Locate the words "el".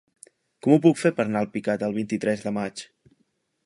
1.91-1.97